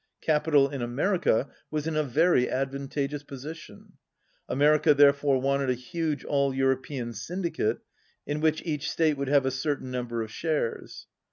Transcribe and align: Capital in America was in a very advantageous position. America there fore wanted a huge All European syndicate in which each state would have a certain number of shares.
Capital 0.21 0.67
in 0.67 0.81
America 0.81 1.47
was 1.69 1.85
in 1.85 1.95
a 1.95 2.01
very 2.03 2.49
advantageous 2.49 3.21
position. 3.21 3.97
America 4.49 4.95
there 4.95 5.13
fore 5.13 5.39
wanted 5.39 5.69
a 5.69 5.75
huge 5.75 6.23
All 6.23 6.55
European 6.55 7.13
syndicate 7.13 7.81
in 8.25 8.39
which 8.41 8.63
each 8.65 8.89
state 8.89 9.15
would 9.15 9.27
have 9.27 9.45
a 9.45 9.51
certain 9.51 9.91
number 9.91 10.23
of 10.23 10.31
shares. 10.31 11.05